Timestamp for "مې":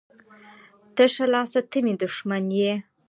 1.85-1.93